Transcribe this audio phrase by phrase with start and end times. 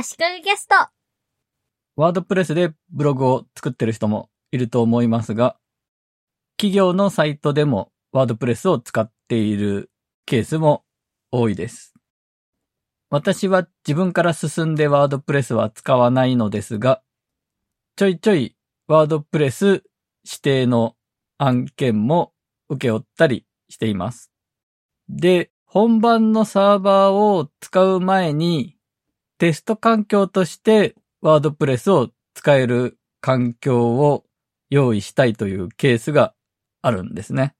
[0.00, 0.76] 足利ゲスト。
[1.96, 5.56] ワードプレスでブログを作ってる人もいると思いますが、
[6.56, 9.90] 企業のサイトでもワードプレスを使っている
[10.24, 10.84] ケースも
[11.32, 11.94] 多いです。
[13.10, 17.02] 私は自分から進んでワードプレスは使わないのですが、
[17.96, 18.54] ちょいちょい
[18.86, 19.82] ワードプレス
[20.24, 20.94] 指定の
[21.38, 22.32] 案件も
[22.68, 24.30] 受け負ったりしています。
[25.08, 28.77] で、本番のサーバーを使う前に
[29.38, 34.24] テスト環境としてワードプレスを使える環境を
[34.68, 36.34] 用意したいというケースが
[36.82, 37.54] あるんですね。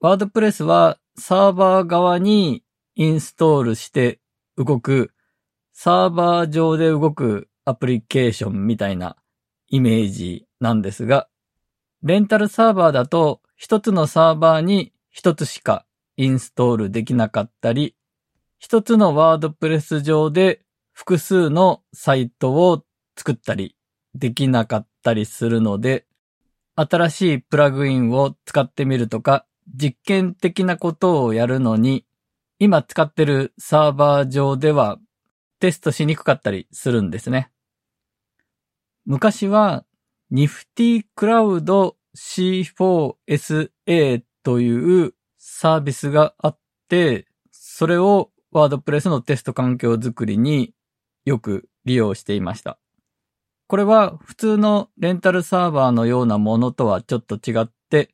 [0.00, 4.20] ワードプレスはサーバー側にインストールして
[4.56, 5.12] 動く、
[5.72, 9.16] サーバー上で動くアプリケーションみたいな
[9.68, 11.28] イメージなんですが、
[12.02, 15.84] レンタルサーバーだと一つのサーバーに一つしか
[16.16, 17.94] インストールできなかったり、
[18.58, 20.62] 一つのワードプレス上で
[21.00, 22.84] 複数のサイトを
[23.16, 23.74] 作ったり
[24.14, 26.04] できなかったりするので、
[26.76, 32.04] 新しいプラグインを使ってみるとか、実験的なことをやるのに、
[32.58, 34.98] 今使ってるサーバー上では
[35.58, 37.50] テストしにくかったりするんですね。
[39.06, 39.86] 昔は
[40.30, 46.58] Nifty Cloud C4SA というサービスがあっ
[46.90, 50.74] て、それをワードプレスのテスト環境づくりに
[51.24, 52.78] よく利用していました。
[53.66, 58.10] これは普通のレンタルサーバーのようなものとはちょっと違って、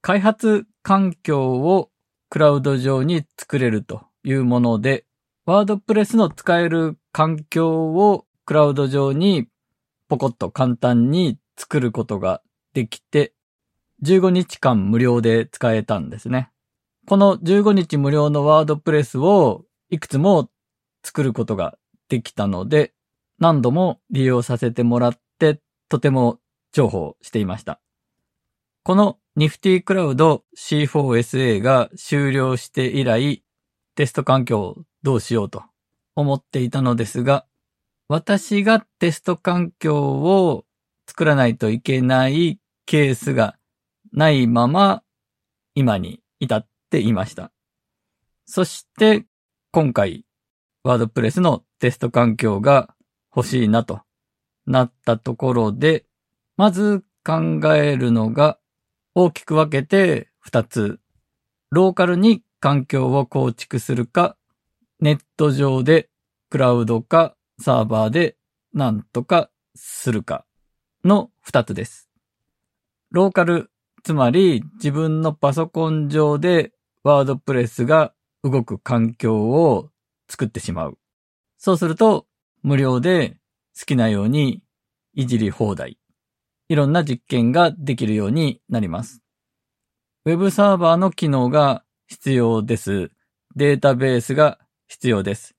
[0.00, 1.90] 開発環境を
[2.28, 5.06] クラウド上に作れるというもので、
[5.46, 9.46] ワードプレスの使える環境をクラウド上に
[10.08, 13.32] ポコッと簡単に作ることができて、
[14.02, 16.50] 15日間無料で使えたんですね。
[17.06, 20.50] この15日無料のワードプレスをいくつも
[21.04, 22.92] 作ることができたので、
[23.38, 26.38] 何度も利用させてもらって、とても
[26.72, 27.80] 重宝していました。
[28.82, 33.42] この Nifty Cloud C4SA が終了して以来、
[33.94, 35.62] テスト環境をどうしようと
[36.14, 37.46] 思っていたのですが、
[38.08, 40.64] 私がテスト環境を
[41.06, 43.56] 作らないといけないケースが
[44.12, 45.02] ないまま、
[45.74, 47.50] 今に至っていました。
[48.46, 49.24] そして、
[49.72, 50.24] 今回、
[50.84, 52.94] ワードプレスのテスト環境が
[53.36, 54.00] 欲しいなと
[54.66, 56.06] なったところで、
[56.56, 58.58] まず考えるのが
[59.14, 60.98] 大きく分けて2つ。
[61.70, 64.38] ローカルに環境を構築するか、
[64.98, 66.08] ネット上で
[66.48, 68.38] クラウドかサーバーで
[68.72, 70.46] なんとかするか
[71.04, 72.08] の2つです。
[73.10, 73.70] ローカル、
[74.02, 76.72] つまり自分のパソコン上で
[77.02, 79.90] ワードプレスが動く環境を
[80.30, 80.96] 作ってしまう。
[81.64, 82.26] そうすると
[82.62, 83.38] 無料で
[83.74, 84.62] 好きなように
[85.14, 85.96] いじり放題。
[86.68, 89.22] いろんな実験ができるようになります。
[90.26, 93.10] ウェブサーバーの機能が必要です。
[93.56, 94.58] データベースが
[94.88, 95.56] 必要です。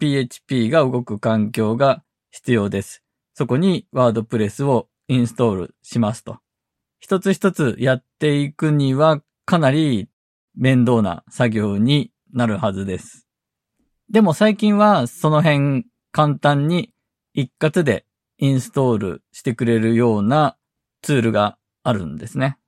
[0.00, 3.04] PHP が動く環境が必要です。
[3.34, 6.38] そこにワードプレスをインストールしますと。
[6.98, 10.08] 一つ一つやっていくにはかなり
[10.56, 13.23] 面倒な作業になるはずです。
[14.10, 16.92] でも最近はその辺簡単に
[17.32, 18.04] 一括で
[18.38, 20.56] インストールしてくれるような
[21.02, 22.58] ツールがあるんですね。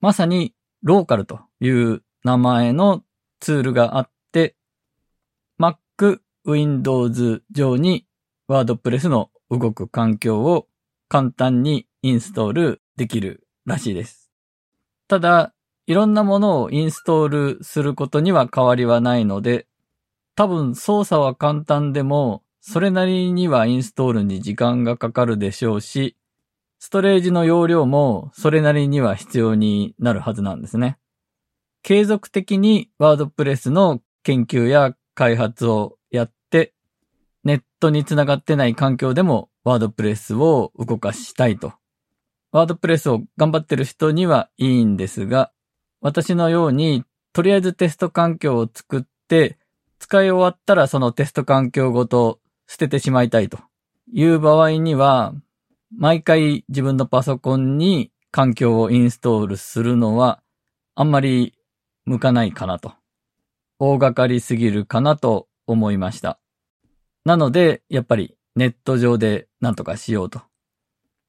[0.00, 3.02] まさにローカルという名前の
[3.40, 4.56] ツールがあって、
[5.60, 8.06] Mac、Windows 上に
[8.48, 10.66] WordPress の動く環境を
[11.08, 14.30] 簡単にインストールできるらしいです。
[15.08, 15.54] ただ、
[15.86, 19.66] いろんなものをインストールすることには変わりはないので、
[20.34, 26.16] 多分操作は簡単でも、それなりにはインストールに時間がかかるでしょうし、
[26.78, 30.98] ストレージの容量もそれなりには必要になるはずなんですね。
[31.82, 36.74] 継続的にワードプレスの研究や開発をやって、
[37.44, 41.72] ネットにつながってない環境でもワードプレスを動かしたいと。
[42.52, 45.52] ワードプレスを頑張ってる人にはいいんですが、
[46.00, 49.58] 私のようにとりあえずテスト環境を作って、
[50.02, 53.60] 使い終わったらそのテスト環境ごと捨ててしまいたいと
[54.12, 55.32] いう場合には、
[55.96, 60.42] 毎回自分のパソコンに環境をインストールするのは
[60.96, 61.54] あんまり
[62.04, 62.94] 向かないかなと。
[63.78, 66.40] 大掛かりすぎるかなと思いました。
[67.24, 70.42] なので、やっぱりネット上でなんとかしようと。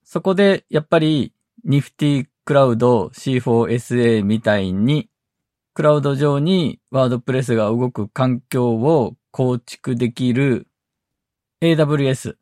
[0.04, 1.32] そこで、やっぱり
[1.64, 5.12] Nifty Cloud C4SA みたいに、
[5.74, 10.68] クラウド上にワードプレスが動く環境を構築できる
[11.62, 12.36] AWS、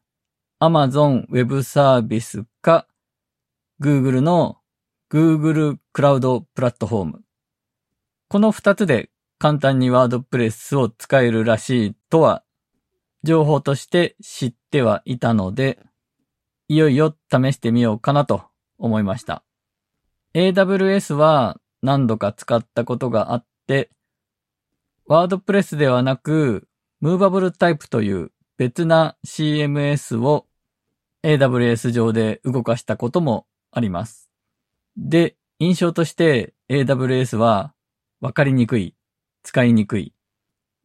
[0.60, 2.88] Amazon Web サービスか、
[3.81, 4.57] Google の
[5.10, 7.22] Google クラウドプラットフォーム。
[8.28, 12.44] この二つで簡単にワードプレスを使えるらしいとは、
[13.24, 15.80] 情報として知ってはいたので、
[16.68, 18.44] いよいよ試してみようかなと
[18.78, 19.44] 思いました。
[20.33, 23.89] AWS は何度か使ったことがあって、
[25.06, 26.68] ワードプレスではなく、
[27.00, 30.45] ムーバブルタイプという別な CMS を
[31.24, 34.30] AWS 上で動かしたこともあります。
[34.98, 37.74] で、印象として AWS は
[38.19, 38.95] わかりにくい、
[39.44, 40.13] 使いにくい、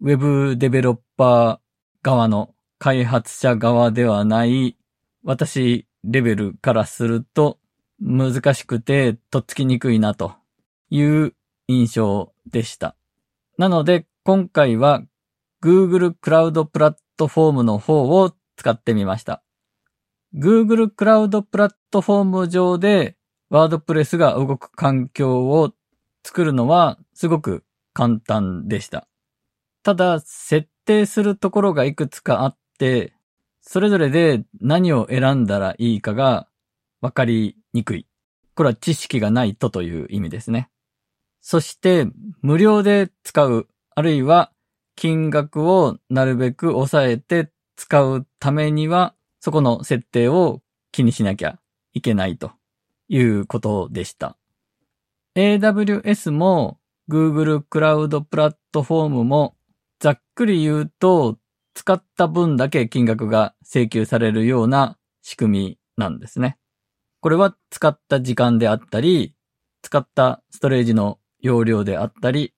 [0.03, 1.59] Web デベロッパー
[2.03, 4.77] 側の開発者側ではない
[5.25, 7.59] 私レベルからすると
[7.99, 10.35] 難しくてとっつきにくいなと
[10.91, 11.35] いう
[11.69, 12.97] 印象でした。
[13.59, 15.03] なので今回は
[15.63, 19.43] Google クラウドプラットフォームの方を使ってみました。
[20.35, 23.17] Google クラウドプラットフォーム上で
[23.49, 25.73] ワードプレスが動く環境を
[26.25, 29.09] 作るのはすごく簡単でした。
[29.83, 33.13] ただ、設定するところがいくつかあって、
[33.63, 36.49] それぞれで何を選んだらいいかが
[37.01, 38.07] わかりにくい。
[38.55, 40.69] これは知識がないとという意味ですね。
[41.49, 42.09] そして、
[42.43, 44.51] 無料で使う、あるいは
[44.97, 50.61] 金額をなるべく抑えて使うためには、そこの設定を
[50.91, 51.61] 気にしなきゃ
[51.93, 52.51] いけないと
[53.07, 54.37] いうことでした。
[55.37, 59.57] AWS も Google クラウドプラットフォームも
[60.01, 61.39] ざっくり言うと
[61.75, 66.59] 使った分だけ金額が請求されるような仕組みなんですね。
[67.21, 69.37] これは使った時間であったり、
[69.83, 72.53] 使ったストレージの容量であったり、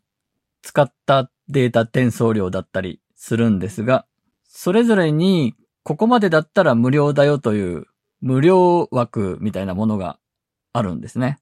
[0.63, 4.07] 使ったデータ転送量だったりするんですが、
[4.45, 5.55] それぞれに
[5.85, 7.87] ここまでだったら無料だよという
[8.21, 10.19] 無料枠みたいなものが
[10.73, 11.39] あるんですね。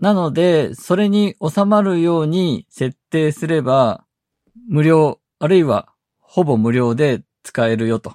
[0.00, 4.04] なので、それに収まるように設定すれば、
[4.68, 5.88] 無料、あるいは
[6.18, 8.14] ほぼ無料で使えるよと。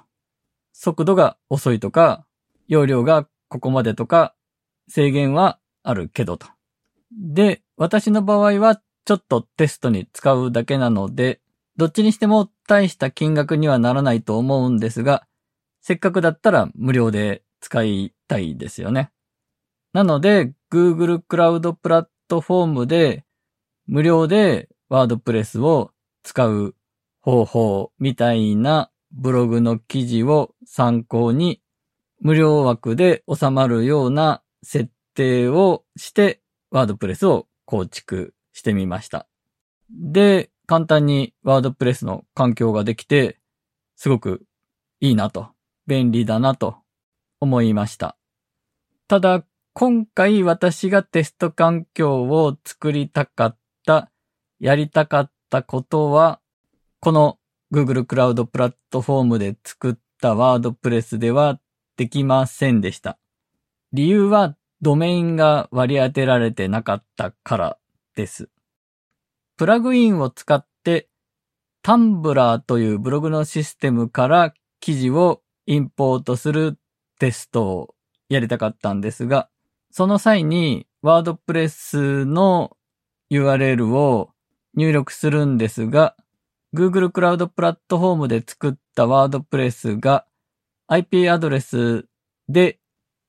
[0.74, 2.26] 速度が遅いとか、
[2.68, 4.36] 容量がここまでとか、
[4.90, 6.48] 制限はあるけどと。
[7.12, 11.40] で、私の場合はちょっとテストに使うだけなので、
[11.78, 15.28] どっちにしても大した金額にはならないと思うんですが、
[15.82, 19.12] せっかくだったら無料で使いたいですよね。
[19.94, 23.24] なので、Google クラウドプラットフォームで
[23.86, 25.92] 無料でワードプレスを
[26.24, 26.76] 使う
[27.22, 31.62] 方法みたいなブログの記事を参考に
[32.20, 36.42] 無料枠で収まるような設定をして
[36.72, 39.28] ワードプレスを構築してみました。
[39.92, 43.40] で、簡単にワードプレスの環境ができて、
[43.96, 44.44] すごく
[45.02, 45.50] いいなと、
[45.86, 46.78] 便利だなと
[47.40, 48.18] 思いました。
[49.08, 49.44] ただ、
[49.74, 54.10] 今回私がテスト環境を作りたかった、
[54.60, 56.40] やりたかったことは、
[57.00, 57.38] この
[57.72, 61.60] Google クラウドプラットフォームで作ったワードプレスでは
[61.98, 63.20] できませんでした。
[63.94, 67.78] 理由はドメインが割り当てられてなかったから
[68.16, 68.50] です。
[69.58, 71.10] プラグインを使って
[71.82, 76.78] タンブラーというブログのシステムから記事をインポートする
[77.20, 77.96] テストを
[78.30, 79.50] やりたかったんですが、
[79.90, 82.76] その際にワードプレスの
[83.32, 84.32] URL を
[84.76, 86.16] 入力するんですが、
[86.76, 90.26] Google クラウドプラットフォームで作ったワードプレスが
[90.88, 92.06] IP アドレス
[92.50, 92.80] で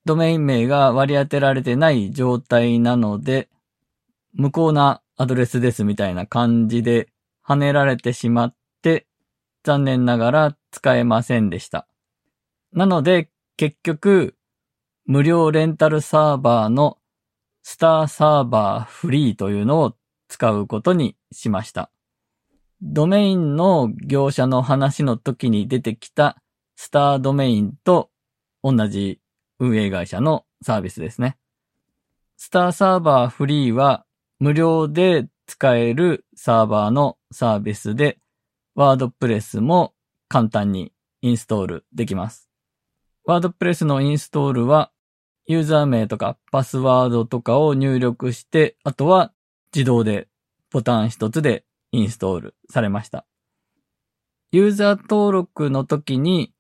[0.09, 3.51] ドメイン名が割り当てられてない状態なので、
[4.33, 7.11] 無効なアドレスですみたいな感じで
[7.47, 9.07] 跳ねられてしまって、
[9.65, 11.87] 残念ながら使えませんでした。
[12.73, 14.35] なので、結局、
[15.05, 16.97] 無料レンタルサーバーの
[17.63, 19.95] スターサーバーフリーというのを
[20.29, 21.91] 使うことにしました。
[22.81, 26.41] ドメインの業者の話の時に出てきた
[26.77, 28.09] スタードメインと
[28.63, 29.21] 同じ
[29.59, 31.37] 運営会社のサービスですね。
[32.37, 34.05] スターサーバーフリーは
[34.39, 38.19] 無料で使えるサーバーのサービスで、
[38.75, 39.95] ワードプレスも
[40.29, 42.49] 簡単にインストールできます。
[43.25, 44.93] ワードプレスのインストールは、
[45.47, 49.33] ユーザー名とかパスワードとかを入力して、あとは
[49.75, 50.29] 自動で
[50.71, 53.27] ボタン一つでインストールされました。
[54.53, 56.55] ユーザー登録の時に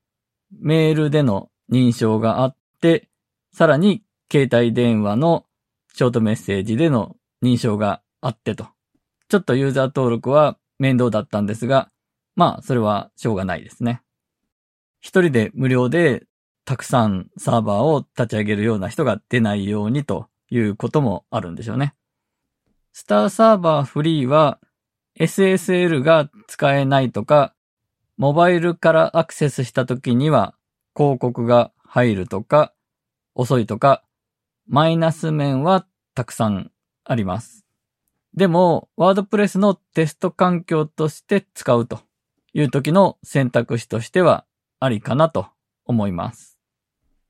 [0.50, 3.08] メールでの認証があって、
[3.52, 5.46] さらに携帯電話の
[5.94, 8.68] ショートメッセージでの認証があってと。
[9.28, 11.90] ちょっとユーザー登録は面倒だったんですが、
[12.36, 14.02] まあ、それはしょうがないですね。
[15.00, 16.24] 一人で無料で
[16.64, 21.94] たくさんサーバーを立ち上げるような人が出ないようにということもあるんでしょうね。
[22.92, 24.58] スターサーバーフリーは
[25.18, 27.54] SSL が使えないとか、
[28.16, 30.54] モバイルからアクセスした時には
[30.96, 32.74] 広告が入るとか、
[33.34, 34.04] 遅いとか、
[34.66, 36.70] マイナス面はたくさん
[37.04, 37.64] あります。
[38.34, 42.00] でも、ワードプレスのテスト環境として使うと
[42.52, 44.44] いう時の選択肢としては
[44.80, 45.46] ありかなと
[45.86, 46.58] 思います。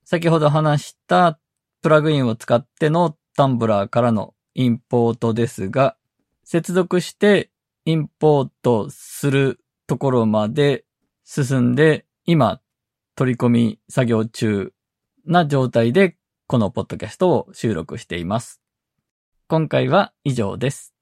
[0.03, 1.39] 先ほど話した
[1.81, 5.95] プラグインを使ってのタンブラーからのインポートですが、
[6.43, 7.49] 接続して
[7.85, 10.83] インポートするところまで
[11.23, 12.59] 進んで、今、
[13.19, 14.71] 取り込み作業中
[15.25, 16.15] な状態で
[16.47, 18.61] このポッドキャストを収録しています。
[19.49, 20.95] 今回は以上です。